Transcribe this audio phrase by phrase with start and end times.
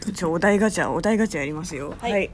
[0.00, 1.94] じゃあお題ガチャお題ガチャやりますよ。
[1.98, 2.30] はい。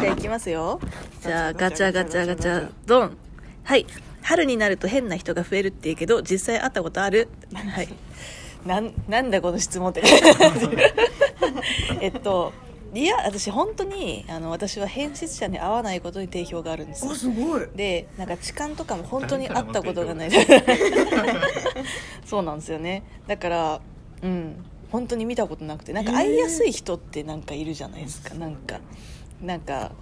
[0.00, 0.80] じゃあいきますよ。
[1.20, 3.16] じゃあガチャガチャガチャドン。
[3.64, 3.86] はい。
[4.22, 7.28] 春になると変な人が増えるって言うけど実際会ったことある？
[7.54, 7.88] はい。
[8.66, 10.02] なんなんだこの質問って。
[12.00, 12.52] えっと
[12.94, 17.12] いや私本当にあの私は変質者に会わないことに定評があるんですよ。
[17.12, 17.62] あすごい。
[17.74, 20.30] でなんか痴漢とかも本当に会ったことがない。
[22.26, 23.02] そうなんですよね。
[23.26, 23.80] だから
[24.22, 28.34] うん本当に見たことなくてなんか会いやすい人ってなんかいるじゃないですか。
[28.34, 28.78] なんか
[29.42, 29.92] なんか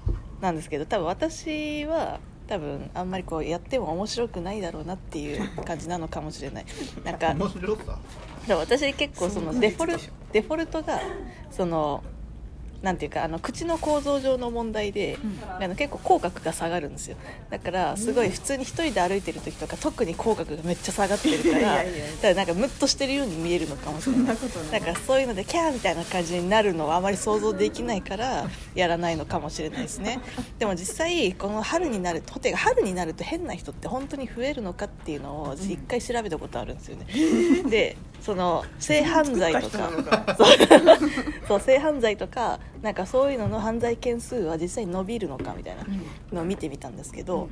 [0.41, 2.19] なんですけど多分私は
[2.49, 6.67] 多分あんまりこうやっても面白くないだろうなっていう感じなのかもしれない。
[7.05, 7.99] なんか面白さ？
[8.49, 9.99] 私結構そのデフォル
[10.33, 11.01] デフォルトが
[11.51, 12.03] その
[12.83, 15.19] なんていうかあの口の構造上の問題で、
[15.59, 17.17] あの結構口角が下がるんですよ。
[17.51, 21.87] だからすごい普通に一人で歩いてる時とか特に口角がめっちゃ下がってるからだか
[22.23, 24.37] らなんかムッとしてるように見えるのかもしれない。
[24.37, 24.81] そんなことない。
[24.81, 30.21] なんかそういうのでキャーみたいな感じになるのはあまり想像できないからやらないのかもしれないですね。
[30.59, 37.07] でも実際この春になるとてか春になると変な人って本当に増えるのかっていうのを私一回調べたことあるんですよね、
[37.69, 39.91] でその性犯罪とか。
[41.49, 45.85] そう性犯罪とかなんかそういうのの犯罪件数は実際に伸びるのかみたいな
[46.33, 47.49] のを見てみたんですけど、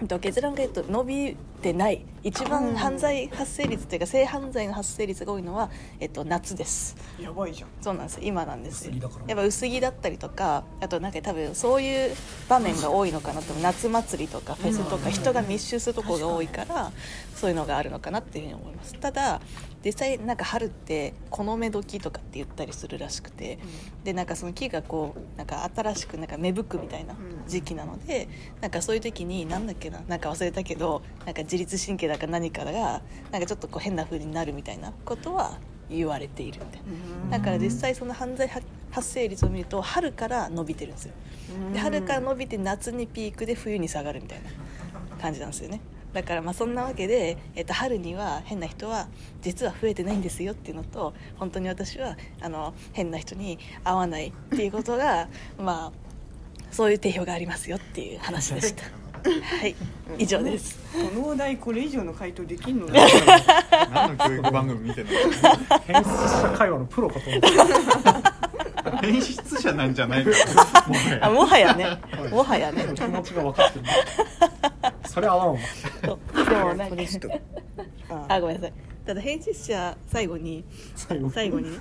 [0.00, 2.04] えっと結論が言うと伸びてない。
[2.24, 6.96] 一番犯罪発生率というか性犯罪の発生率が多いのは、えっと、夏です。
[7.20, 7.68] やばいじゃん。
[7.80, 8.16] そうなんです。
[8.16, 8.90] よ今なんです
[9.26, 12.14] やっぱ薄着だったりとかあとなんか多分そういう
[12.48, 16.92] 場面が多いのかなと夏祭りとかフェスとか人が密集するところが多いから
[17.36, 18.94] そういうのがあるのかなっていうふうに思います。
[18.94, 19.40] ただ
[19.84, 23.60] 実際なんか春ってこの芽時とかって言ったりするらしくて、
[24.02, 27.14] でなんかその木がこうなんか新しくなんか芽吹くみたいな
[27.46, 28.28] 時期なので、
[28.60, 35.58] なんかそういう時になんだっけななんか忘れたけどなんか自律神経だか何かがなんかちょっとこう変な風になるみたいなことは
[35.90, 36.82] 言われているみたい
[37.30, 37.38] な。
[37.38, 41.14] だから実際その犯罪は発生率を見ると春から伸びてるんですよ。
[41.72, 44.50] で春から伸びて夏にピークで冬に下がるみたいな
[45.20, 45.80] 感じなんですよね。
[46.12, 49.08] だからまあそんなわけで、えっと、春には変な人は
[49.42, 55.28] 実は増えてないんですよっていうのと本当に私はあの変な人に会わないっていうことが
[55.58, 56.08] まあ
[56.70, 58.84] そういう定評がありますよっていう話でした
[59.24, 59.74] はい。
[60.18, 60.78] 以上です。
[60.92, 62.86] このお題これ以上の回答できんの？
[63.92, 65.12] 何の教育番組見てんの？
[65.86, 66.10] 変質
[66.42, 67.40] 者会話のプロかと思っ
[69.00, 70.32] て変質者なんじゃないの？
[70.32, 70.34] も
[70.94, 71.74] はやあもはや。
[71.74, 72.84] ねもはやね。
[72.94, 73.84] 気持ちが分かってる。
[75.06, 75.58] それは合わんわ。
[76.02, 76.08] で
[76.56, 76.96] もなんか
[78.28, 78.40] あ。
[78.40, 78.72] ごめんなさい。
[79.06, 80.64] ただ編集者最後に
[80.94, 81.30] 最後。
[81.30, 81.78] 最後にね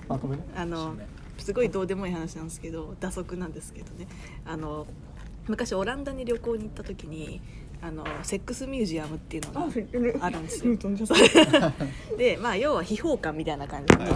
[0.55, 0.95] あの
[1.37, 4.07] すごいどうでもいい話なんですけど打足なんですけどね。
[4.45, 4.85] あの
[5.47, 7.41] 昔オランダに旅行に行った時に
[7.81, 10.75] あのセックスミュージアムっていうのがあるんですよ。
[12.17, 14.13] でまあ要は秘宝館みたいな感じで分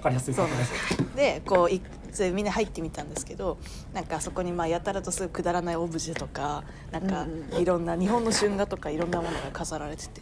[0.00, 0.34] かりやすい。
[0.34, 1.06] そうなんですよ。
[1.16, 1.80] でこうい
[2.12, 3.58] それみんな入ってみたんですけど
[3.92, 7.26] なんかそこにまあやたらとすぐくだらないオブジェとかなんか
[7.58, 10.20] いろんな日本の春画とかいろんなものが飾られてて。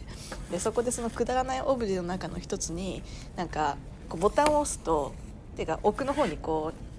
[0.49, 3.03] でそこでそのくだらないオブジェの中の一つに
[3.35, 3.75] なんか
[4.07, 5.13] こうボタンを押すと
[5.55, 6.92] ていうか奥の方にこう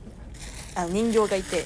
[0.75, 1.65] あの人形がいて、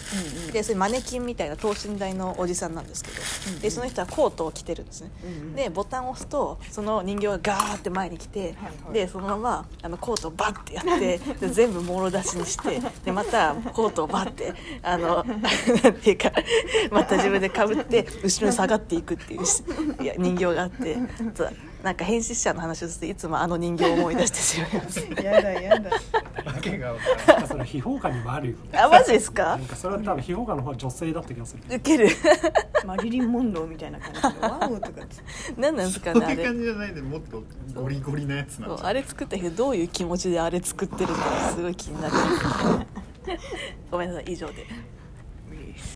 [0.53, 5.11] でそれマネキンみたいな等身大のおじさんなんですけど、でその人はコートを着てるんですね、
[5.57, 8.55] でボタンを押すとその人形がガーって前に来て、
[8.93, 15.25] でそのままあのコートをバッてやって で全部もろ出しにしてでまたコートをバッてあの
[15.83, 16.33] なんていうか
[16.91, 19.63] また自分でかぶって後ろに下がっていくっていうし
[20.01, 20.97] いや人形があって
[21.83, 25.01] なんか編集者の話をするといつもあの人形を思い出してしまいます。
[25.23, 25.91] や だやだ。
[25.91, 26.93] わけが
[27.27, 29.45] なんかそれ秘宝館にもあるよあマジですか？
[29.45, 31.63] なんかそれは多分秘宝館の方は女性だった気がする。
[31.77, 32.09] ウケる。
[32.87, 35.17] マリリン・モンローみたいな感じでワオとかって
[35.57, 36.13] 何なんですか？
[36.13, 37.43] そんなねあれ感じじゃないでもっと
[37.75, 42.15] ゴリゴリなやつなんじゃそうあれ作った人どういう気持ちであれ作ってるのかすごい気になる。
[43.91, 44.67] ごめんなさい以上で